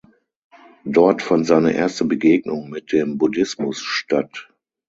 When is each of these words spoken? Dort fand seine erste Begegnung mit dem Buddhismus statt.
Dort 0.83 1.21
fand 1.21 1.45
seine 1.45 1.73
erste 1.73 2.05
Begegnung 2.05 2.71
mit 2.71 2.91
dem 2.91 3.19
Buddhismus 3.19 3.81
statt. 3.83 4.49